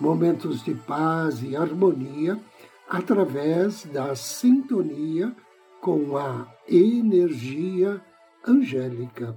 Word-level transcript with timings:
momentos 0.00 0.62
de 0.62 0.74
paz 0.74 1.42
e 1.42 1.56
harmonia 1.56 2.40
através 2.88 3.84
da 3.86 4.14
sintonia 4.14 5.34
com 5.80 6.16
a 6.16 6.46
energia 6.68 8.00
angélica. 8.46 9.36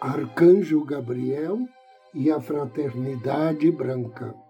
Arcanjo 0.00 0.84
Gabriel 0.84 1.66
e 2.12 2.30
a 2.30 2.38
Fraternidade 2.38 3.70
Branca 3.70 4.43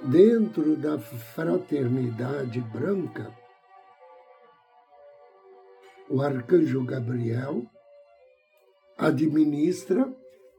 dentro 0.00 0.76
da 0.76 0.98
fraternidade 0.98 2.60
branca, 2.60 3.34
o 6.08 6.22
arcanjo 6.22 6.84
Gabriel 6.84 7.66
administra 8.96 10.12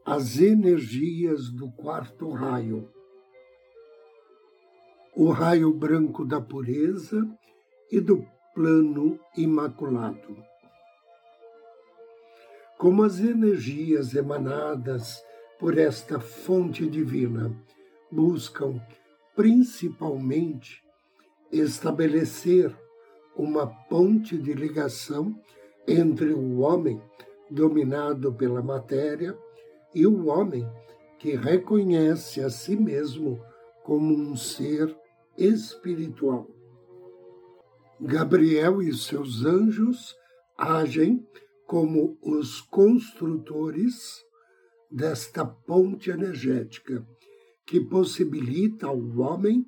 as 0.06 0.40
energias 0.40 1.50
do 1.50 1.72
quarto 1.72 2.32
raio. 2.32 2.92
O 5.16 5.32
raio 5.32 5.74
branco 5.74 6.26
da 6.26 6.40
pureza 6.40 7.28
e 7.92 8.00
do 8.00 8.26
plano 8.54 9.20
imaculado. 9.36 10.38
Como 12.78 13.04
as 13.04 13.20
energias 13.20 14.16
emanadas 14.16 15.22
por 15.60 15.78
esta 15.78 16.20
fonte 16.20 16.88
divina 16.88 17.54
buscam 18.10 18.80
principalmente 19.40 20.84
estabelecer 21.50 22.76
uma 23.38 23.66
ponte 23.66 24.38
de 24.38 24.52
ligação 24.52 25.34
entre 25.88 26.34
o 26.34 26.60
homem 26.60 27.02
dominado 27.50 28.34
pela 28.34 28.62
matéria 28.62 29.40
e 29.96 30.06
o 30.06 30.26
homem 30.26 30.70
que 31.18 31.38
reconhece 31.38 32.42
a 32.42 32.50
si 32.50 32.76
mesmo 32.76 33.42
como 33.82 34.14
um 34.14 34.36
ser 34.36 34.94
espiritual. 35.38 36.46
Gabriel 37.98 38.82
e 38.82 38.94
seus 38.94 39.46
anjos 39.46 40.18
agem 40.58 41.26
como 41.66 42.18
os 42.22 42.60
construtores 42.60 44.22
desta 44.92 45.46
ponte 45.46 46.10
energética 46.10 47.08
que 47.70 47.80
possibilita 47.80 48.88
ao 48.88 48.98
homem 49.20 49.64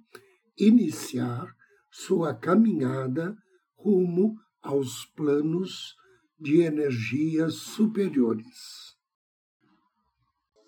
iniciar 0.58 1.56
sua 1.92 2.34
caminhada 2.34 3.38
rumo 3.78 4.34
aos 4.60 5.06
planos 5.16 5.96
de 6.40 6.62
energias 6.62 7.54
superiores. 7.54 8.96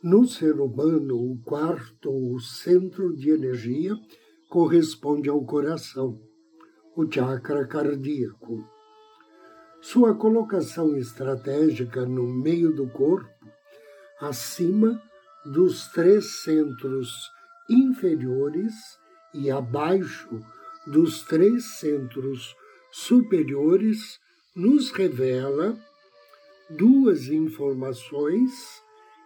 No 0.04 0.28
ser 0.28 0.60
humano, 0.60 1.16
o 1.16 1.42
quarto, 1.42 2.12
o 2.12 2.40
centro 2.40 3.16
de 3.16 3.32
energia, 3.32 3.96
corresponde 4.48 5.28
ao 5.28 5.44
coração, 5.44 6.22
o 6.96 7.12
chakra 7.12 7.66
cardíaco. 7.66 8.64
Sua 9.82 10.14
colocação 10.14 10.96
estratégica 10.96 12.06
no 12.06 12.28
meio 12.28 12.72
do 12.72 12.88
corpo, 12.92 13.28
acima 14.20 15.02
dos 15.46 15.88
três 15.90 16.42
centros 16.42 17.30
inferiores 17.70 18.74
e 19.34 19.50
abaixo 19.50 20.40
dos 20.86 21.24
três 21.24 21.80
centros 21.80 22.56
superiores 22.92 24.20
nos 24.56 24.92
revela 24.92 25.78
duas 26.70 27.28
informações 27.28 28.52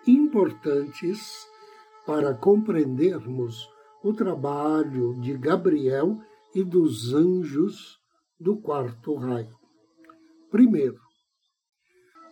importantes 0.07 1.19
para 2.05 2.33
compreendermos 2.33 3.67
o 4.03 4.13
trabalho 4.13 5.19
de 5.19 5.37
Gabriel 5.37 6.17
e 6.55 6.63
dos 6.63 7.13
anjos 7.13 7.99
do 8.39 8.57
quarto 8.57 9.15
raio. 9.15 9.55
Primeiro, 10.49 10.99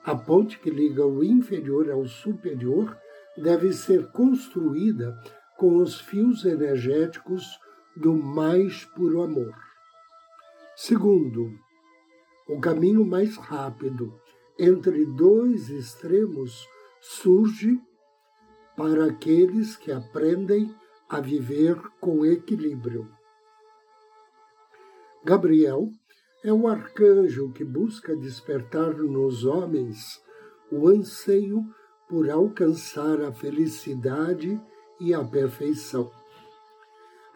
a 0.03 0.15
ponte 0.15 0.57
que 0.59 0.69
liga 0.69 1.05
o 1.05 1.23
inferior 1.23 1.89
ao 1.89 2.05
superior 2.05 2.97
deve 3.37 3.73
ser 3.73 4.11
construída 4.11 5.17
com 5.57 5.77
os 5.77 5.99
fios 5.99 6.45
energéticos 6.45 7.59
do 7.95 8.13
mais 8.13 8.85
puro 8.85 9.21
amor. 9.21 9.55
Segundo, 10.75 11.57
o 12.47 12.59
caminho 12.59 13.05
mais 13.05 13.37
rápido 13.37 14.13
entre 14.59 15.05
dois 15.05 15.69
extremos 15.69 16.67
surge 16.99 17.79
para 18.75 19.05
aqueles 19.05 19.77
que 19.77 19.91
aprendem 19.91 20.75
a 21.09 21.19
viver 21.19 21.75
com 21.99 22.25
equilíbrio. 22.25 23.09
Gabriel 25.23 25.89
é 26.43 26.51
o 26.51 26.67
arcanjo 26.67 27.51
que 27.51 27.63
busca 27.63 28.15
despertar 28.15 28.93
nos 28.95 29.45
homens 29.45 30.23
o 30.71 30.87
anseio 30.87 31.65
por 32.07 32.29
alcançar 32.29 33.21
a 33.21 33.31
felicidade 33.31 34.61
e 34.99 35.13
a 35.13 35.23
perfeição. 35.23 36.11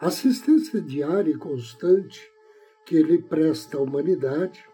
A 0.00 0.06
assistência 0.06 0.80
diária 0.80 1.32
e 1.32 1.36
constante 1.36 2.20
que 2.86 2.96
ele 2.96 3.20
presta 3.20 3.76
à 3.76 3.80
humanidade, 3.80 4.64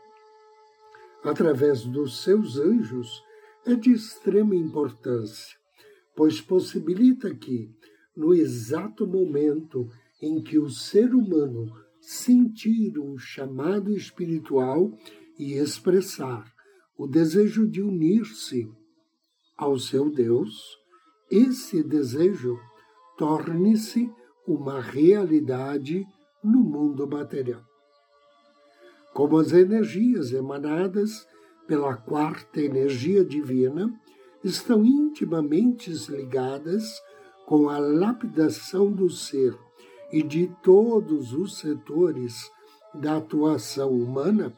através 1.24 1.84
dos 1.84 2.22
seus 2.22 2.58
anjos, 2.58 3.24
é 3.64 3.74
de 3.74 3.92
extrema 3.92 4.54
importância, 4.54 5.56
pois 6.14 6.40
possibilita 6.40 7.34
que, 7.34 7.68
no 8.16 8.32
exato 8.32 9.06
momento 9.06 9.90
em 10.22 10.42
que 10.42 10.58
o 10.58 10.70
ser 10.70 11.14
humano 11.14 11.66
sentir 12.00 12.98
um 12.98 13.18
chamado 13.18 13.92
espiritual 13.92 14.96
e 15.38 15.54
expressar 15.54 16.44
o 16.96 17.06
desejo 17.06 17.66
de 17.66 17.82
unir-se 17.82 18.70
ao 19.56 19.78
seu 19.78 20.10
Deus, 20.10 20.78
esse 21.30 21.82
desejo 21.82 22.58
torne-se 23.16 24.12
uma 24.46 24.80
realidade 24.80 26.06
no 26.42 26.60
mundo 26.60 27.06
material. 27.06 27.62
Como 29.12 29.38
as 29.38 29.52
energias 29.52 30.32
emanadas 30.32 31.26
pela 31.66 31.96
quarta 31.96 32.60
energia 32.60 33.24
divina 33.24 33.92
estão 34.44 34.84
intimamente 34.84 35.90
ligadas 36.08 37.02
com 37.46 37.68
a 37.68 37.78
lapidação 37.78 38.92
do 38.92 39.08
ser 39.10 39.56
e 40.12 40.22
de 40.22 40.48
todos 40.62 41.32
os 41.32 41.58
setores 41.58 42.50
da 42.94 43.16
atuação 43.16 43.90
humana, 43.90 44.56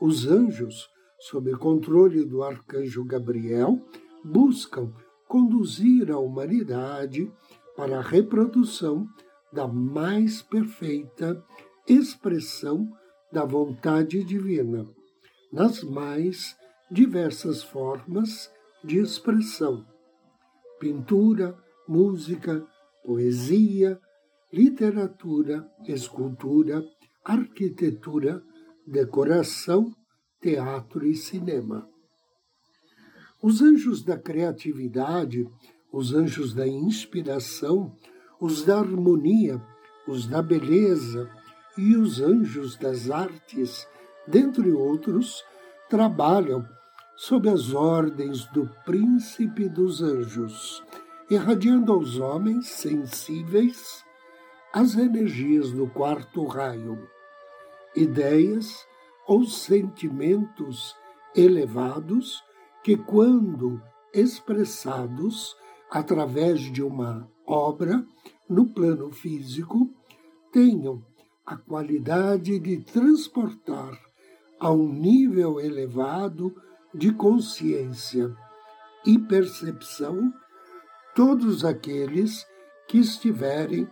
os 0.00 0.26
anjos, 0.26 0.88
sob 1.18 1.50
controle 1.56 2.24
do 2.24 2.42
arcanjo 2.42 3.04
Gabriel, 3.04 3.80
buscam 4.24 4.92
conduzir 5.26 6.10
a 6.10 6.18
humanidade 6.18 7.30
para 7.76 7.98
a 7.98 8.02
reprodução 8.02 9.06
da 9.52 9.66
mais 9.66 10.42
perfeita 10.42 11.42
expressão 11.86 12.90
da 13.32 13.44
vontade 13.44 14.22
divina, 14.24 14.86
nas 15.52 15.82
mais 15.82 16.56
diversas 16.90 17.62
formas 17.62 18.50
de 18.82 18.98
expressão: 18.98 19.86
pintura, 20.78 21.56
música, 21.86 22.66
poesia, 23.04 24.00
literatura, 24.52 25.70
escultura, 25.86 26.82
arquitetura, 27.24 28.42
decoração, 28.86 29.94
teatro 30.40 31.06
e 31.06 31.14
cinema. 31.14 31.88
Os 33.40 33.62
anjos 33.62 34.02
da 34.02 34.18
criatividade, 34.18 35.48
os 35.92 36.12
anjos 36.12 36.52
da 36.52 36.66
inspiração, 36.66 37.94
os 38.40 38.64
da 38.64 38.80
harmonia, 38.80 39.62
os 40.08 40.26
da 40.26 40.42
beleza 40.42 41.30
e 41.76 41.96
os 41.96 42.20
anjos 42.20 42.76
das 42.76 43.08
artes 43.08 43.86
dentre 44.26 44.72
outros, 44.72 45.44
trabalham 45.88 46.66
sob 47.16 47.48
as 47.48 47.72
ordens 47.72 48.44
do 48.46 48.68
príncipe 48.84 49.68
dos 49.68 50.02
anjos, 50.02 50.82
irradiando 51.30 51.92
aos 51.92 52.18
homens 52.18 52.66
sensíveis 52.66 54.04
as 54.72 54.96
energias 54.96 55.70
do 55.70 55.88
quarto 55.88 56.44
raio, 56.44 57.08
ideias 57.94 58.84
ou 59.26 59.44
sentimentos 59.44 60.94
elevados 61.36 62.42
que, 62.88 62.96
quando 62.96 63.82
expressados 64.14 65.54
através 65.90 66.58
de 66.72 66.82
uma 66.82 67.30
obra 67.46 68.02
no 68.48 68.64
plano 68.64 69.12
físico, 69.12 69.90
tenham 70.50 71.04
a 71.44 71.54
qualidade 71.54 72.58
de 72.58 72.78
transportar 72.78 73.92
a 74.58 74.70
um 74.70 74.90
nível 74.90 75.60
elevado 75.60 76.54
de 76.94 77.12
consciência 77.12 78.34
e 79.04 79.18
percepção 79.18 80.32
todos 81.14 81.66
aqueles 81.66 82.46
que 82.88 82.96
estiverem 82.96 83.86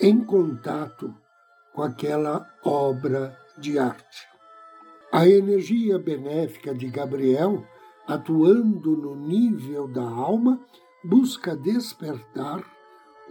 em 0.00 0.18
contato 0.18 1.14
com 1.72 1.82
aquela 1.82 2.44
obra 2.64 3.38
de 3.56 3.78
arte. 3.78 4.26
A 5.12 5.28
energia 5.28 5.96
benéfica 5.96 6.74
de 6.74 6.88
Gabriel, 6.88 7.64
atuando 8.06 8.96
no 8.96 9.14
nível 9.14 9.88
da 9.88 10.02
alma, 10.02 10.60
busca 11.04 11.56
despertar 11.56 12.64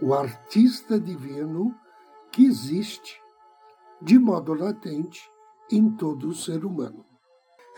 o 0.00 0.14
artista 0.14 0.98
divino 0.98 1.74
que 2.30 2.44
existe 2.44 3.20
de 4.00 4.18
modo 4.18 4.52
latente 4.52 5.30
em 5.70 5.90
todo 5.90 6.28
o 6.28 6.34
ser 6.34 6.64
humano. 6.64 7.04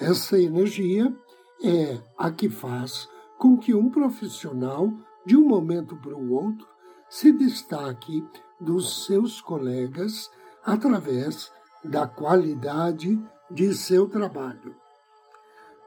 Essa 0.00 0.38
energia 0.40 1.14
é 1.62 2.00
a 2.16 2.30
que 2.30 2.48
faz 2.48 3.08
com 3.38 3.56
que 3.56 3.74
um 3.74 3.90
profissional, 3.90 4.90
de 5.26 5.36
um 5.36 5.46
momento 5.46 5.96
para 5.96 6.16
o 6.16 6.32
outro, 6.32 6.66
se 7.08 7.30
destaque 7.30 8.26
dos 8.60 9.04
seus 9.04 9.40
colegas 9.40 10.30
através 10.64 11.52
da 11.84 12.06
qualidade 12.06 13.22
de 13.50 13.74
seu 13.74 14.08
trabalho. 14.08 14.74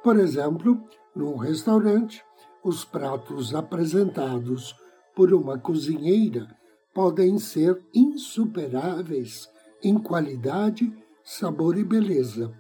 Por 0.08 0.18
exemplo, 0.18 0.82
num 1.14 1.36
restaurante, 1.36 2.24
os 2.64 2.86
pratos 2.86 3.54
apresentados 3.54 4.74
por 5.14 5.34
uma 5.34 5.60
cozinheira 5.60 6.48
podem 6.94 7.38
ser 7.38 7.78
insuperáveis 7.94 9.50
em 9.84 10.00
qualidade, 10.00 10.90
sabor 11.26 11.78
e 11.78 11.84
beleza, 11.84 12.58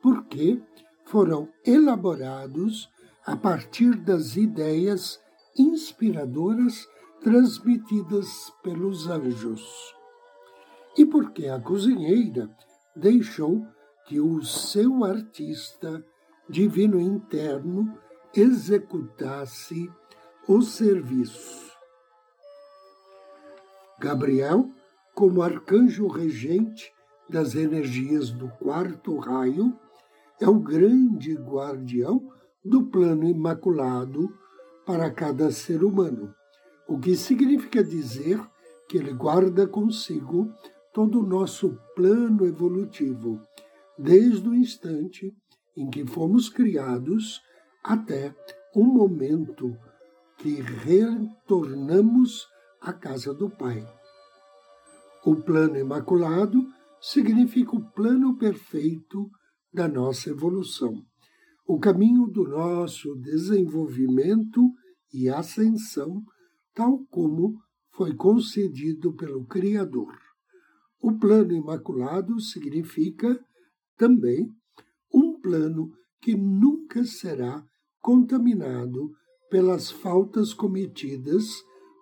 porque 0.00 0.58
foram 1.04 1.50
elaborados 1.66 2.88
a 3.26 3.36
partir 3.36 3.94
das 3.94 4.34
ideias 4.34 5.20
inspiradoras 5.54 6.88
transmitidas 7.20 8.50
pelos 8.62 9.06
anjos. 9.06 9.62
E 10.96 11.04
porque 11.04 11.46
a 11.46 11.60
cozinheira 11.60 12.50
deixou 12.96 13.66
que 14.06 14.18
o 14.18 14.42
seu 14.42 15.04
artista 15.04 16.02
divino 16.48 17.00
interno 17.00 17.98
executasse 18.34 19.90
o 20.46 20.62
serviço. 20.62 21.66
Gabriel, 23.98 24.70
como 25.14 25.42
arcanjo 25.42 26.06
regente 26.06 26.92
das 27.28 27.54
energias 27.54 28.30
do 28.30 28.48
quarto 28.48 29.18
raio, 29.18 29.76
é 30.40 30.48
o 30.48 30.60
grande 30.60 31.34
guardião 31.34 32.30
do 32.64 32.86
plano 32.86 33.24
imaculado 33.24 34.28
para 34.84 35.10
cada 35.10 35.50
ser 35.50 35.82
humano, 35.82 36.32
o 36.86 36.98
que 36.98 37.16
significa 37.16 37.82
dizer 37.82 38.40
que 38.88 38.98
ele 38.98 39.12
guarda 39.12 39.66
consigo 39.66 40.52
todo 40.92 41.20
o 41.20 41.26
nosso 41.26 41.76
plano 41.96 42.46
evolutivo, 42.46 43.40
desde 43.98 44.48
o 44.48 44.54
instante 44.54 45.34
em 45.76 45.90
que 45.90 46.06
fomos 46.06 46.48
criados 46.48 47.40
até 47.84 48.34
o 48.74 48.84
momento 48.84 49.76
que 50.38 50.60
retornamos 50.60 52.46
à 52.80 52.92
casa 52.92 53.32
do 53.34 53.50
Pai. 53.50 53.86
O 55.24 55.36
plano 55.36 55.76
imaculado 55.76 56.62
significa 57.00 57.76
o 57.76 57.90
plano 57.92 58.36
perfeito 58.36 59.30
da 59.72 59.88
nossa 59.88 60.30
evolução, 60.30 60.94
o 61.66 61.78
caminho 61.78 62.26
do 62.26 62.44
nosso 62.44 63.14
desenvolvimento 63.16 64.72
e 65.12 65.28
ascensão, 65.28 66.22
tal 66.74 66.98
como 67.10 67.60
foi 67.92 68.14
concedido 68.14 69.14
pelo 69.14 69.44
Criador. 69.46 70.16
O 71.00 71.18
plano 71.18 71.52
imaculado 71.52 72.40
significa 72.40 73.38
também 73.96 74.48
plano 75.46 75.92
que 76.20 76.34
nunca 76.34 77.04
será 77.04 77.64
contaminado 78.00 79.12
pelas 79.48 79.92
faltas 79.92 80.52
cometidas 80.52 81.44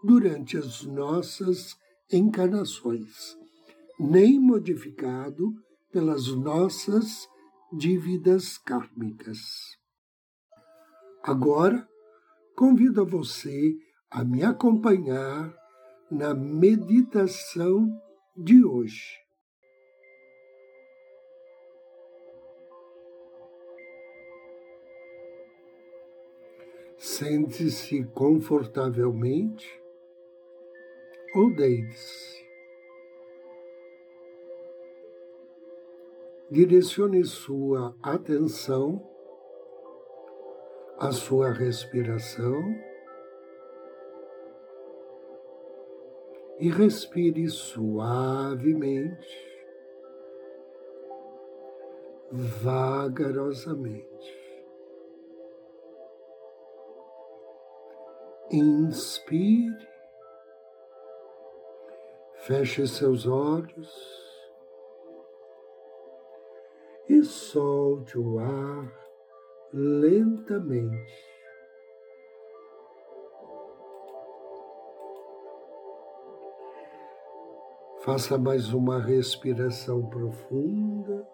durante 0.02 0.56
as 0.56 0.82
nossas 0.84 1.76
encarnações, 2.10 3.36
nem 4.00 4.40
modificado 4.40 5.52
pelas 5.92 6.26
nossas 6.28 7.28
dívidas 7.70 8.56
kármicas. 8.56 9.40
Agora, 11.22 11.86
convido 12.56 13.02
a 13.02 13.04
você 13.04 13.74
a 14.10 14.24
me 14.24 14.42
acompanhar 14.42 15.54
na 16.10 16.32
meditação 16.32 17.90
de 18.34 18.64
hoje. 18.64 19.23
Sente-se 27.06 28.02
confortavelmente 28.14 29.78
ou 31.36 31.54
deite-se. 31.54 32.42
direcione 36.50 37.22
sua 37.24 37.94
atenção 38.02 39.06
à 40.96 41.12
sua 41.12 41.52
respiração 41.52 42.74
e 46.58 46.70
respire 46.70 47.46
suavemente, 47.48 49.28
vagarosamente. 52.30 54.43
Inspire, 58.56 59.88
feche 62.46 62.86
seus 62.86 63.26
olhos 63.26 63.92
e 67.08 67.24
solte 67.24 68.16
o 68.16 68.38
ar 68.38 68.92
lentamente. 69.72 71.34
Faça 78.04 78.38
mais 78.38 78.72
uma 78.72 79.00
respiração 79.00 80.08
profunda 80.08 81.26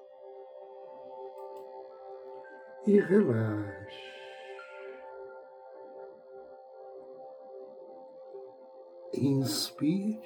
e 2.86 2.98
relaxe. 2.98 4.09
Inspire 9.20 10.18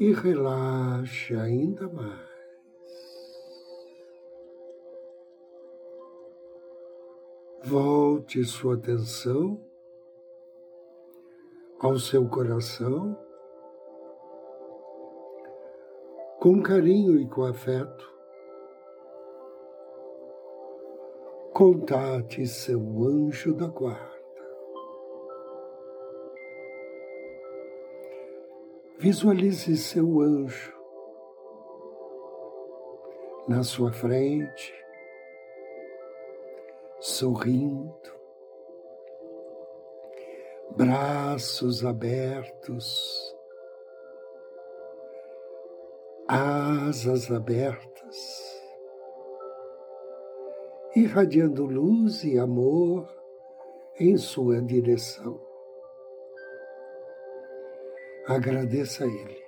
e 0.00 0.12
relaxe 0.12 1.36
ainda 1.36 1.88
mais. 1.88 2.32
Volte 7.62 8.42
sua 8.42 8.74
atenção 8.74 9.64
ao 11.78 11.96
seu 11.96 12.28
coração 12.28 13.16
com 16.40 16.60
carinho 16.60 17.20
e 17.20 17.28
com 17.28 17.44
afeto. 17.44 18.12
Contate 21.52 22.48
seu 22.48 22.80
anjo 23.04 23.54
da 23.54 23.68
guarda. 23.68 24.11
Visualize 29.02 29.76
seu 29.78 30.20
anjo 30.20 30.72
na 33.48 33.64
sua 33.64 33.92
frente, 33.92 34.72
sorrindo, 37.00 38.12
braços 40.76 41.84
abertos, 41.84 43.36
asas 46.28 47.28
abertas, 47.32 48.62
irradiando 50.94 51.66
luz 51.66 52.22
e 52.22 52.38
amor 52.38 53.12
em 53.98 54.16
sua 54.16 54.62
direção. 54.62 55.51
Agradeça 58.26 59.02
a 59.02 59.06
Ele. 59.08 59.42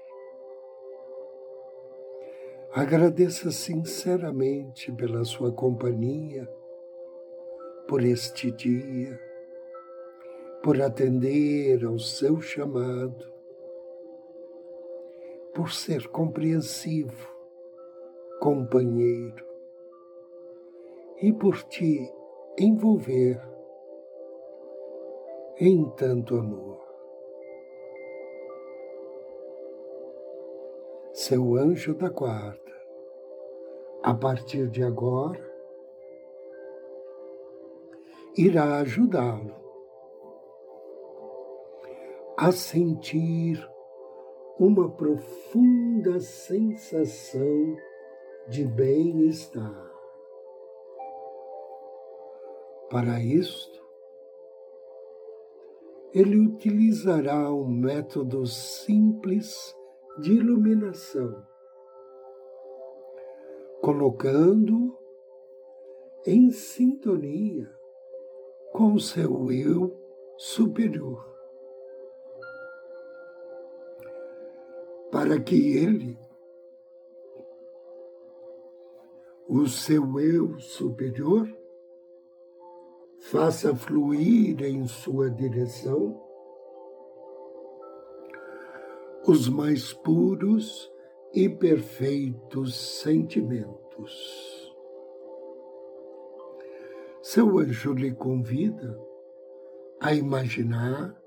Agradeça 2.72 3.52
sinceramente 3.52 4.90
pela 4.90 5.24
sua 5.24 5.52
companhia, 5.52 6.44
por 7.86 8.02
este 8.02 8.50
dia, 8.50 9.16
por 10.60 10.82
atender 10.82 11.84
ao 11.84 12.00
seu 12.00 12.40
chamado, 12.40 13.32
por 15.54 15.70
ser 15.70 16.08
compreensivo, 16.08 17.28
companheiro 18.40 19.46
e 21.22 21.32
por 21.32 21.62
te 21.62 22.12
envolver 22.58 23.40
em 25.60 25.88
tanto 25.90 26.36
amor. 26.36 26.73
Seu 31.16 31.54
anjo 31.54 31.94
da 31.94 32.08
guarda, 32.08 32.58
a 34.02 34.12
partir 34.12 34.68
de 34.68 34.82
agora, 34.82 35.40
irá 38.36 38.80
ajudá-lo 38.80 39.54
a 42.36 42.50
sentir 42.50 43.64
uma 44.58 44.90
profunda 44.90 46.18
sensação 46.18 47.76
de 48.48 48.64
bem-estar. 48.64 49.88
Para 52.90 53.20
isto, 53.20 53.80
ele 56.12 56.36
utilizará 56.36 57.54
um 57.54 57.68
método 57.68 58.44
simples 58.48 59.76
de 60.18 60.32
iluminação, 60.32 61.44
colocando 63.80 64.96
em 66.24 66.50
sintonia 66.50 67.68
com 68.72 68.94
o 68.94 69.00
seu 69.00 69.50
eu 69.50 69.96
superior, 70.36 71.24
para 75.10 75.40
que 75.40 75.76
ele, 75.76 76.18
o 79.48 79.66
seu 79.66 80.20
eu 80.20 80.58
superior, 80.60 81.48
faça 83.18 83.74
fluir 83.74 84.62
em 84.62 84.86
sua 84.86 85.30
direção 85.30 86.23
os 89.26 89.48
mais 89.48 89.92
puros 89.92 90.92
e 91.32 91.48
perfeitos 91.48 92.74
sentimentos. 93.00 94.74
Seu 97.22 97.58
anjo 97.58 97.94
lhe 97.94 98.14
convida 98.14 99.00
a 100.00 100.14
imaginar 100.14 101.18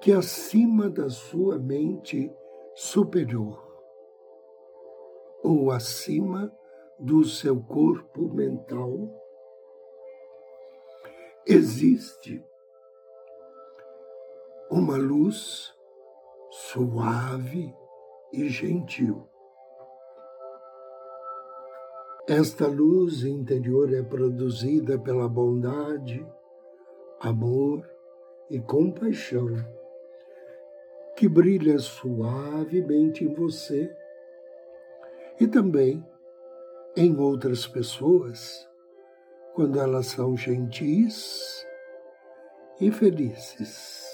que 0.00 0.12
acima 0.12 0.90
da 0.90 1.08
sua 1.08 1.58
mente 1.58 2.32
superior, 2.74 3.64
ou 5.42 5.70
acima 5.70 6.52
do 6.98 7.22
seu 7.24 7.62
corpo 7.62 8.28
mental, 8.28 9.08
existe 11.46 12.44
uma 14.68 14.96
luz 14.96 15.75
suave 16.58 17.76
e 18.32 18.48
gentil. 18.48 19.28
Esta 22.26 22.66
luz 22.66 23.24
interior 23.24 23.92
é 23.92 24.02
produzida 24.02 24.98
pela 24.98 25.28
bondade, 25.28 26.26
amor 27.20 27.86
e 28.48 28.58
compaixão, 28.58 29.48
que 31.14 31.28
brilha 31.28 31.78
suavemente 31.78 33.22
em 33.22 33.34
você 33.34 33.94
e 35.38 35.46
também 35.46 36.02
em 36.96 37.18
outras 37.18 37.66
pessoas 37.66 38.66
quando 39.54 39.78
elas 39.78 40.06
são 40.06 40.34
gentis 40.34 41.66
e 42.80 42.90
felizes. 42.90 44.05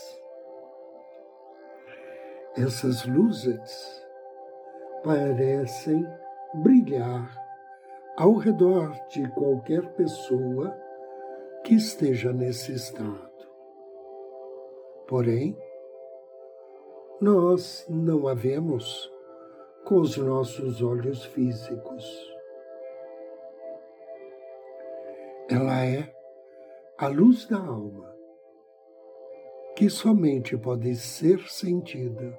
Essas 2.56 3.06
luzes 3.06 4.06
parecem 5.02 6.06
brilhar 6.54 7.34
ao 8.16 8.34
redor 8.34 8.92
de 9.08 9.26
qualquer 9.30 9.94
pessoa 9.94 10.76
que 11.64 11.74
esteja 11.74 12.30
nesse 12.30 12.74
estado. 12.74 13.32
Porém, 15.08 15.56
nós 17.20 17.86
não 17.88 18.28
a 18.28 18.34
vemos 18.34 19.10
com 19.84 20.00
os 20.00 20.16
nossos 20.18 20.82
olhos 20.82 21.24
físicos. 21.24 22.04
Ela 25.48 25.84
é 25.86 26.14
a 26.98 27.08
luz 27.08 27.46
da 27.46 27.58
alma, 27.58 28.11
que 29.74 29.88
somente 29.88 30.56
pode 30.56 30.94
ser 30.96 31.40
sentida 31.48 32.38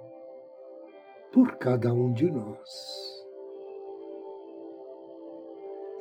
por 1.32 1.56
cada 1.58 1.94
um 1.94 2.12
de 2.14 2.30
nós. 2.30 3.24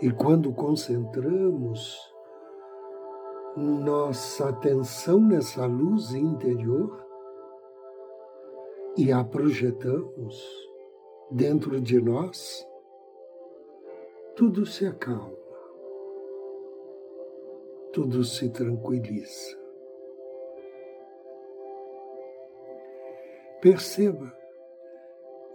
E 0.00 0.10
quando 0.10 0.52
concentramos 0.52 1.96
nossa 3.56 4.48
atenção 4.48 5.20
nessa 5.20 5.66
luz 5.66 6.12
interior 6.14 7.06
e 8.96 9.12
a 9.12 9.22
projetamos 9.22 10.42
dentro 11.30 11.80
de 11.80 12.00
nós, 12.00 12.66
tudo 14.34 14.66
se 14.66 14.86
acalma 14.86 15.42
tudo 17.92 18.24
se 18.24 18.48
tranquiliza. 18.48 19.61
Perceba 23.62 24.36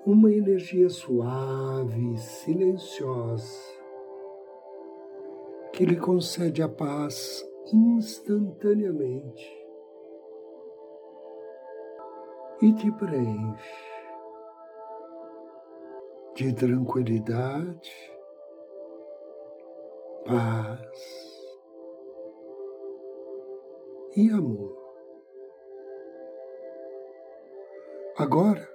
uma 0.05 0.31
energia 0.31 0.87
suave, 0.87 2.15
silenciosa, 2.15 3.59
que 5.73 5.83
lhe 5.85 5.97
concede 5.97 6.63
a 6.63 6.69
paz 6.69 7.45
instantaneamente 7.73 9.45
e 12.61 12.71
te 12.75 12.89
preenche 12.93 13.97
de 16.33 16.53
tranquilidade, 16.53 17.91
paz 20.25 20.87
e 24.15 24.29
amor. 24.29 24.76
Agora, 28.17 28.67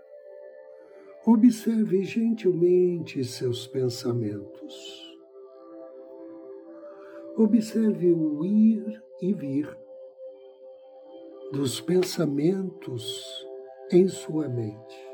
observe 1.27 2.05
gentilmente 2.05 3.25
seus 3.25 3.67
pensamentos. 3.67 5.19
Observe 7.37 8.13
o 8.13 8.45
ir 8.45 9.03
e 9.21 9.35
vir 9.35 9.77
dos 11.51 11.81
pensamentos 11.81 13.45
em 13.91 14.07
sua 14.07 14.49
mente. 14.49 15.11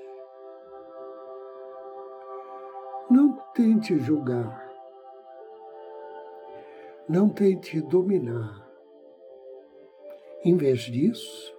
Não 3.11 3.33
tente 3.55 3.99
julgar, 3.99 4.71
não 7.09 7.31
tente 7.31 7.81
dominar 7.81 8.69
em 10.45 10.57
vez 10.57 10.83
disso, 10.83 11.58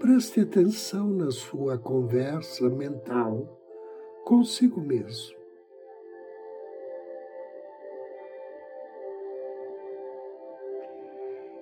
Preste 0.00 0.40
atenção 0.40 1.10
na 1.10 1.30
sua 1.30 1.76
conversa 1.76 2.70
mental 2.70 3.46
consigo 4.24 4.80
mesmo. 4.80 5.36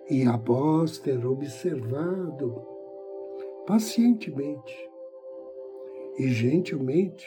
E 0.09 0.25
após 0.25 0.99
ter 0.99 1.26
observado 1.26 2.64
pacientemente 3.66 4.88
e 6.16 6.28
gentilmente 6.28 7.26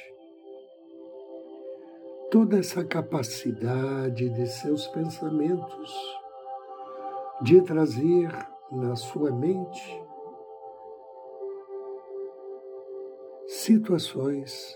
toda 2.32 2.58
essa 2.58 2.86
capacidade 2.86 4.30
de 4.30 4.48
seus 4.48 4.88
pensamentos 4.88 5.94
de 7.42 7.62
trazer 7.64 8.32
na 8.72 8.96
sua 8.96 9.30
mente 9.30 10.10
situações 13.62 14.76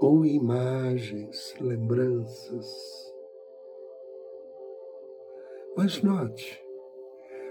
ou 0.00 0.24
imagens, 0.24 1.54
lembranças. 1.60 3.12
Mas 5.76 6.02
note, 6.02 6.64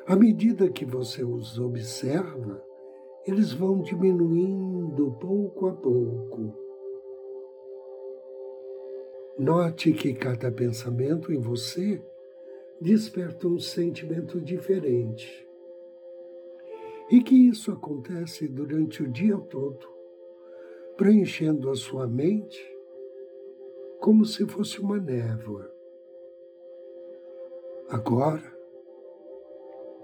à 0.07 0.15
medida 0.15 0.72
que 0.72 0.83
você 0.83 1.24
os 1.24 1.60
observa, 1.60 2.63
eles 3.27 3.53
vão 3.53 3.79
diminuindo 3.79 5.12
pouco 5.22 5.67
a 5.67 5.74
pouco. 5.74 6.57
Note 9.38 9.93
que 9.93 10.15
cada 10.15 10.51
pensamento 10.51 11.31
em 11.31 11.39
você 11.39 12.03
desperta 12.81 13.48
um 13.48 13.60
sentimento 13.60 14.41
diferente. 14.41 15.48
E 17.10 17.22
que 17.22 17.36
isso 17.36 17.72
acontece 17.72 18.48
durante 18.48 19.03
o 19.03 19.12
dia 19.12 19.38
todo, 19.38 19.88
preenchendo 20.95 21.69
a 21.69 21.75
sua 21.75 22.07
mente 22.07 22.74
como 24.00 24.25
se 24.25 24.45
fosse 24.45 24.81
uma 24.81 25.00
névoa. 25.00 25.72
Agora, 27.89 28.53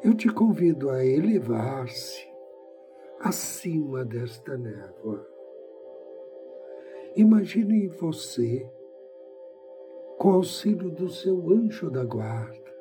eu 0.03 0.15
te 0.15 0.31
convido 0.31 0.89
a 0.89 1.03
elevar-se 1.03 2.25
acima 3.19 4.05
desta 4.05 4.57
névoa. 4.57 5.27
Imagine 7.15 7.87
você, 7.87 8.69
com 10.17 10.31
auxílio 10.31 10.89
do 10.89 11.09
seu 11.09 11.49
anjo 11.49 11.89
da 11.89 12.05
guarda, 12.05 12.73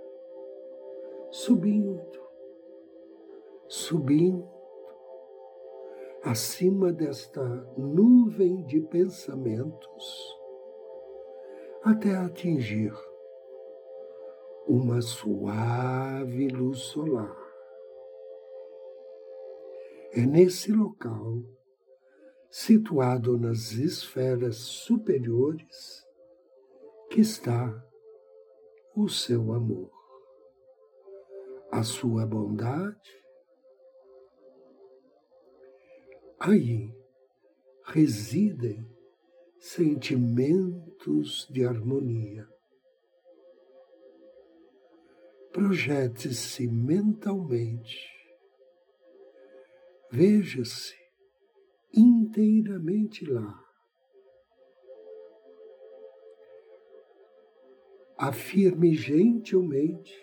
subindo, 1.30 2.27
subindo, 3.68 4.48
acima 6.24 6.92
desta 6.92 7.44
nuvem 7.76 8.64
de 8.64 8.80
pensamentos, 8.80 10.36
até 11.82 12.16
atingir 12.16 12.92
uma 14.66 15.00
suave 15.00 16.48
luz 16.48 16.78
solar. 16.80 17.36
É 20.12 20.20
nesse 20.26 20.72
local, 20.72 21.42
situado 22.50 23.38
nas 23.38 23.72
esferas 23.72 24.56
superiores, 24.56 26.06
que 27.10 27.20
está 27.20 27.84
o 28.94 29.08
seu 29.08 29.52
amor, 29.52 29.90
a 31.70 31.82
sua 31.82 32.26
bondade. 32.26 33.17
Aí 36.40 36.94
residem 37.84 38.88
sentimentos 39.58 41.48
de 41.50 41.64
harmonia. 41.64 42.48
Projete-se 45.52 46.68
mentalmente, 46.68 48.08
veja-se 50.12 50.96
inteiramente 51.92 53.24
lá. 53.24 53.64
Afirme 58.16 58.94
gentilmente 58.94 60.14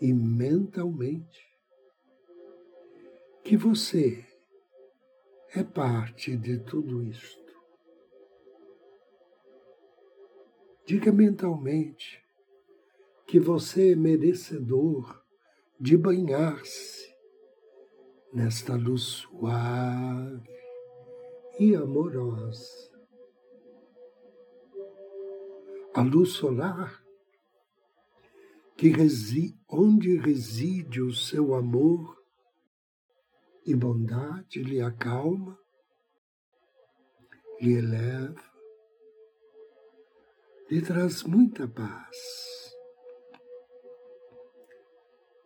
e 0.00 0.12
mentalmente 0.12 1.47
que 3.48 3.56
você 3.56 4.26
é 5.54 5.64
parte 5.64 6.36
de 6.36 6.58
tudo 6.58 7.02
isto. 7.02 7.54
Diga 10.84 11.10
mentalmente 11.10 12.22
que 13.26 13.40
você 13.40 13.92
é 13.92 13.96
merecedor 13.96 15.24
de 15.80 15.96
banhar-se 15.96 17.10
nesta 18.34 18.76
luz 18.76 19.24
suave 19.24 20.46
e 21.58 21.74
amorosa. 21.74 22.92
A 25.94 26.02
luz 26.02 26.32
solar, 26.32 27.02
que 28.76 28.90
reside, 28.90 29.58
onde 29.66 30.18
reside 30.18 31.00
o 31.00 31.14
seu 31.14 31.54
amor 31.54 32.17
e 33.70 33.76
bondade, 33.76 34.62
lhe 34.62 34.80
acalma, 34.80 35.58
lhe 37.60 37.74
eleva, 37.74 38.44
lhe 40.70 40.82
traz 40.82 41.22
muita 41.24 41.66
paz 41.68 42.48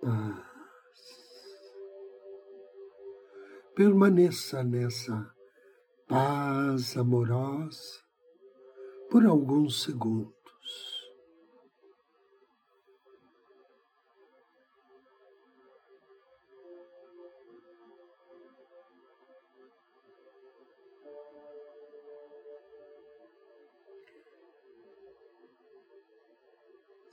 paz. 0.02 1.00
Permaneça 3.76 4.64
nessa 4.64 5.32
paz 6.08 6.96
amorosa 6.96 8.02
por 9.08 9.24
alguns 9.24 9.84
segundos. 9.84 10.41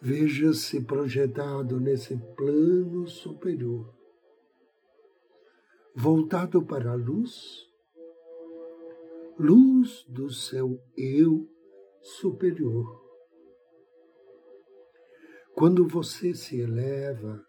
Veja-se 0.10 0.82
projetado 0.86 1.80
nesse 1.80 2.18
plano 2.36 3.08
superior, 3.08 3.94
voltado 5.96 6.66
para 6.66 6.94
a 6.94 6.96
luz, 6.96 7.68
luz 9.38 10.04
do 10.10 10.32
seu 10.32 10.82
eu 10.98 11.48
superior. 12.02 12.88
Quando 15.54 15.88
você 15.88 16.34
se 16.34 16.60
eleva 16.60 17.46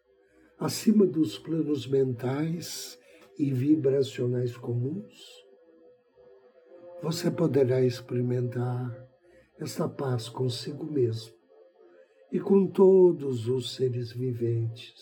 acima 0.58 1.06
dos 1.06 1.38
planos 1.38 1.86
mentais 1.86 3.00
e 3.38 3.50
vibracionais 3.50 4.54
comuns, 4.54 5.16
você 7.02 7.30
poderá 7.30 7.80
experimentar 7.80 9.08
essa 9.58 9.88
paz 9.88 10.28
consigo 10.28 10.84
mesmo 10.84 11.39
e 12.32 12.38
com 12.38 12.66
todos 12.66 13.48
os 13.48 13.74
seres 13.74 14.12
viventes, 14.12 15.00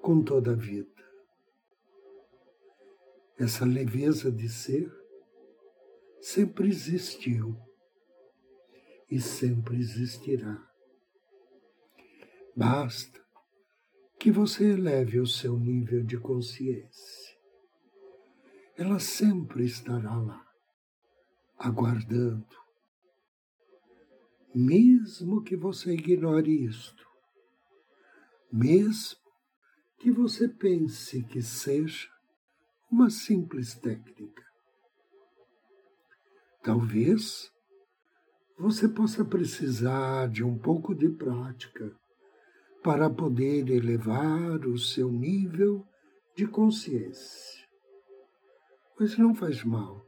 com 0.00 0.22
toda 0.22 0.52
a 0.52 0.56
vida. 0.56 0.88
Essa 3.38 3.64
leveza 3.64 4.32
de 4.32 4.48
ser 4.48 4.90
sempre 6.20 6.68
existiu 6.68 7.56
e 9.10 9.20
sempre 9.20 9.78
existirá. 9.78 10.66
Basta 12.56 13.20
que 14.18 14.30
você 14.32 14.72
eleve 14.72 15.20
o 15.20 15.26
seu 15.26 15.58
nível 15.58 16.02
de 16.02 16.18
consciência. 16.18 17.38
Ela 18.76 18.98
sempre 18.98 19.64
estará 19.64 20.16
lá, 20.16 20.44
aguardando 21.56 22.67
mesmo 24.58 25.40
que 25.40 25.56
você 25.56 25.92
ignore 25.92 26.64
isto, 26.64 27.06
mesmo 28.52 29.16
que 30.00 30.10
você 30.10 30.48
pense 30.48 31.22
que 31.22 31.40
seja 31.40 32.08
uma 32.90 33.08
simples 33.08 33.76
técnica. 33.76 34.42
Talvez 36.60 37.52
você 38.58 38.88
possa 38.88 39.24
precisar 39.24 40.28
de 40.28 40.42
um 40.42 40.58
pouco 40.58 40.92
de 40.92 41.08
prática 41.08 41.96
para 42.82 43.08
poder 43.08 43.70
elevar 43.70 44.66
o 44.66 44.76
seu 44.76 45.12
nível 45.12 45.86
de 46.34 46.48
consciência. 46.48 47.64
Mas 48.98 49.16
não 49.16 49.36
faz 49.36 49.62
mal. 49.62 50.04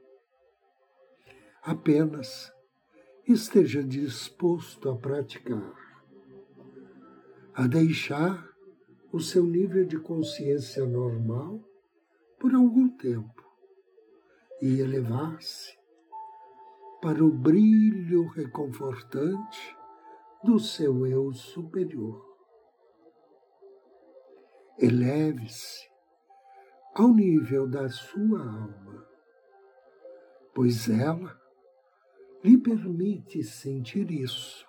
Apenas 1.62 2.52
esteja 3.32 3.82
disposto 3.82 4.88
a 4.90 4.96
praticar. 4.96 5.78
a 7.54 7.66
deixar 7.66 8.48
o 9.12 9.20
seu 9.20 9.44
nível 9.44 9.84
de 9.84 9.98
consciência 9.98 10.86
normal 10.86 11.60
por 12.38 12.54
algum 12.54 12.88
tempo 12.96 13.44
e 14.62 14.80
elevar-se 14.80 15.76
para 17.02 17.24
o 17.24 17.30
brilho 17.30 18.28
reconfortante 18.28 19.76
do 20.44 20.58
seu 20.58 21.06
eu 21.06 21.32
superior. 21.32 22.24
Eleve-se 24.78 25.90
ao 26.94 27.08
nível 27.08 27.68
da 27.68 27.88
sua 27.88 28.40
alma, 28.40 29.06
pois 30.54 30.88
ela 30.88 31.39
lhe 32.42 32.56
permite 32.56 33.42
sentir 33.42 34.10
isso 34.10 34.66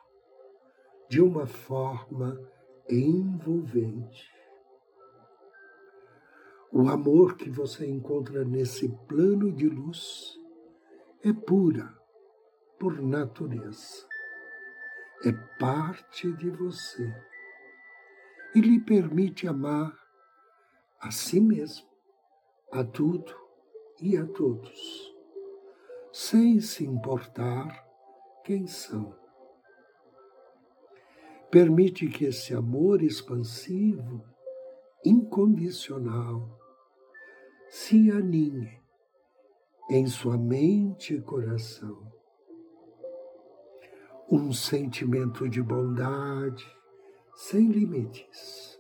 de 1.10 1.22
uma 1.22 1.46
forma 1.46 2.40
envolvente. 2.90 4.30
O 6.72 6.88
amor 6.88 7.36
que 7.36 7.50
você 7.50 7.86
encontra 7.86 8.46
nesse 8.46 8.88
plano 9.08 9.52
de 9.52 9.68
luz 9.68 10.40
é 11.24 11.34
pura 11.34 11.94
por 12.80 13.02
natureza. 13.02 14.08
É 15.24 15.32
parte 15.60 16.32
de 16.34 16.50
você 16.50 17.14
e 18.56 18.62
lhe 18.62 18.80
permite 18.80 19.48
amar 19.48 19.96
a 21.00 21.12
si 21.12 21.40
mesmo, 21.40 21.88
a 22.72 22.84
tudo 22.84 23.34
e 24.02 24.18
a 24.18 24.26
todos, 24.26 25.11
sem 26.12 26.60
se 26.60 26.86
importar 26.86 27.86
quem 28.44 28.68
são 28.68 29.22
permite 31.52 32.08
que 32.08 32.24
esse 32.24 32.54
amor 32.54 33.04
expansivo, 33.04 34.24
incondicional, 35.06 36.58
se 37.68 38.10
aninhe 38.10 38.82
em 39.90 40.08
sua 40.08 40.38
mente 40.38 41.14
e 41.14 41.22
coração. 41.22 42.10
Um 44.32 44.54
sentimento 44.54 45.50
de 45.50 45.62
bondade 45.62 46.66
sem 47.36 47.68
limites, 47.68 48.80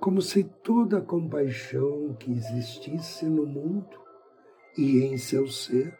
como 0.00 0.22
se 0.22 0.42
toda 0.42 0.96
a 0.96 1.02
compaixão 1.02 2.14
que 2.14 2.32
existisse 2.32 3.26
no 3.26 3.44
mundo 3.44 4.07
e 4.78 5.00
em 5.00 5.18
seu 5.18 5.48
ser 5.48 5.98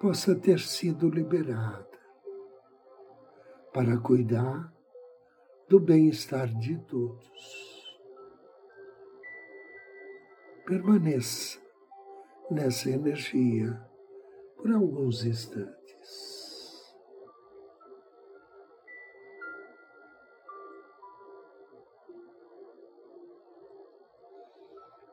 possa 0.00 0.32
ter 0.32 0.60
sido 0.60 1.08
liberada 1.10 1.90
para 3.72 3.98
cuidar 3.98 4.72
do 5.68 5.80
bem-estar 5.80 6.46
de 6.56 6.78
todos. 6.86 7.98
Permaneça 10.64 11.60
nessa 12.48 12.88
energia 12.88 13.84
por 14.56 14.70
alguns 14.70 15.24
instantes. 15.24 15.79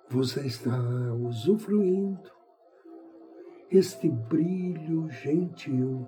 Você 0.10 0.48
está 0.48 0.78
usufruindo 1.14 2.32
este 3.70 4.10
brilho 4.10 5.10
gentil 5.10 6.06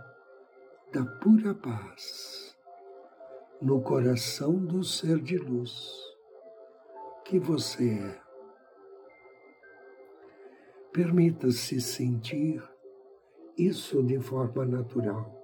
da 0.93 1.05
pura 1.05 1.53
paz 1.53 2.57
no 3.61 3.81
coração 3.81 4.55
do 4.55 4.83
ser 4.85 5.19
de 5.19 5.37
luz 5.37 6.01
que 7.25 7.37
você 7.37 7.89
é. 7.89 8.21
Permita-se 10.93 11.81
sentir 11.81 12.63
isso 13.57 14.01
de 14.01 14.19
forma 14.21 14.65
natural. 14.65 15.37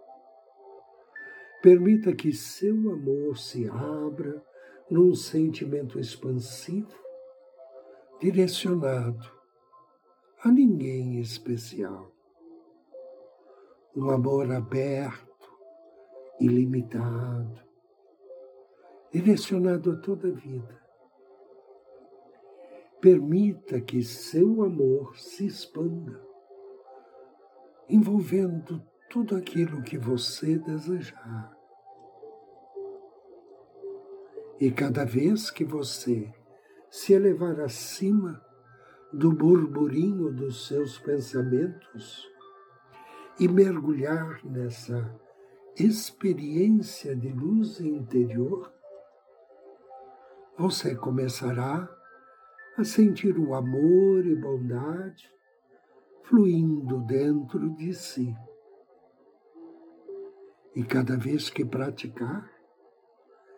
Permita 1.61 2.15
que 2.15 2.31
seu 2.31 2.73
amor 2.73 3.37
se 3.37 3.67
abra 3.67 4.41
num 4.89 5.13
sentimento 5.13 5.99
expansivo, 5.99 7.04
direcionado 8.25 9.31
a 10.43 10.51
ninguém 10.51 11.19
especial. 11.19 12.11
Um 13.95 14.09
amor 14.09 14.51
aberto 14.51 15.47
ilimitado, 16.39 17.63
direcionado 19.11 19.91
a 19.91 19.95
toda 19.97 20.27
a 20.27 20.31
vida. 20.31 20.83
Permita 22.99 23.79
que 23.79 24.01
seu 24.01 24.63
amor 24.63 25.15
se 25.19 25.45
expanda, 25.45 26.19
envolvendo 27.87 28.83
tudo 29.07 29.35
aquilo 29.35 29.83
que 29.83 29.99
você 29.99 30.57
desejar. 30.57 31.55
E 34.59 34.71
cada 34.71 35.05
vez 35.05 35.51
que 35.51 35.63
você 35.63 36.33
se 36.95 37.11
elevar 37.11 37.59
acima 37.59 38.41
do 39.11 39.29
burburinho 39.29 40.31
dos 40.31 40.65
seus 40.65 40.97
pensamentos 40.97 42.25
e 43.37 43.49
mergulhar 43.49 44.39
nessa 44.45 45.13
experiência 45.77 47.13
de 47.13 47.27
luz 47.27 47.81
interior, 47.81 48.73
você 50.57 50.95
começará 50.95 51.85
a 52.77 52.83
sentir 52.85 53.37
o 53.37 53.53
amor 53.53 54.25
e 54.25 54.33
bondade 54.33 55.29
fluindo 56.23 57.01
dentro 57.01 57.71
de 57.75 57.93
si. 57.93 58.33
E 60.73 60.81
cada 60.85 61.17
vez 61.17 61.49
que 61.49 61.65
praticar, 61.65 62.49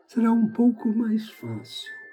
será 0.08 0.32
um 0.32 0.52
pouco 0.52 0.90
mais 0.90 1.30
fácil 1.30 2.07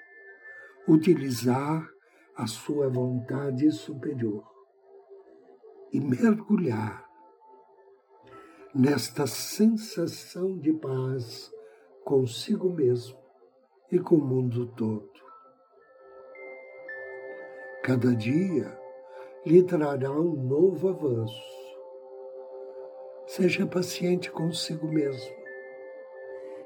utilizar 0.87 1.89
a 2.35 2.45
sua 2.47 2.89
vontade 2.89 3.71
superior 3.71 4.43
e 5.91 5.99
mergulhar 5.99 7.05
nesta 8.73 9.25
sensação 9.25 10.57
de 10.59 10.73
paz 10.73 11.51
consigo 12.03 12.69
mesmo 12.69 13.17
e 13.91 13.97
com 13.97 14.15
o 14.15 14.25
mundo 14.25 14.67
todo. 14.73 15.09
Cada 17.83 18.15
dia 18.15 18.77
lhe 19.45 19.63
trará 19.63 20.11
um 20.11 20.35
novo 20.35 20.89
avanço. 20.89 21.55
Seja 23.27 23.65
paciente 23.65 24.29
consigo 24.29 24.87
mesmo 24.87 25.35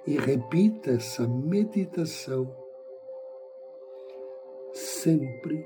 e 0.07 0.17
repita 0.17 0.91
essa 0.91 1.27
meditação 1.27 2.58
sempre 4.99 5.65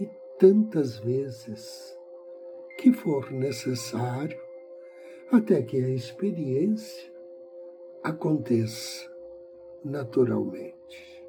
e 0.00 0.06
tantas 0.38 0.98
vezes 0.98 1.94
que 2.78 2.90
for 2.92 3.30
necessário 3.30 4.40
até 5.30 5.62
que 5.62 5.76
a 5.76 5.88
experiência 5.90 7.12
aconteça 8.02 9.10
naturalmente. 9.84 11.22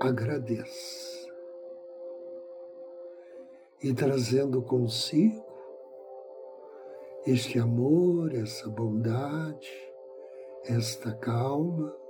Agradeça. 0.00 1.32
E 3.82 3.94
trazendo 3.94 4.60
consigo 4.62 5.44
este 7.26 7.58
amor, 7.58 8.34
essa 8.34 8.68
bondade, 8.68 9.72
esta 10.64 11.14
calma, 11.14 12.03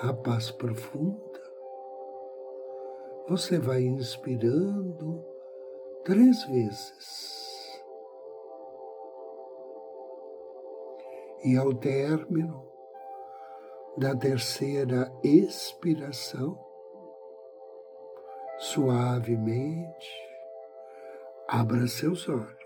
a 0.00 0.12
paz 0.12 0.50
profunda, 0.50 1.40
você 3.28 3.58
vai 3.58 3.82
inspirando 3.82 5.24
três 6.04 6.44
vezes 6.44 7.46
E 11.46 11.56
ao 11.56 11.72
término 11.72 12.66
da 13.96 14.16
terceira 14.16 15.12
expiração, 15.22 16.58
suavemente, 18.58 20.10
abra 21.46 21.86
seus 21.86 22.28
olhos. 22.28 22.65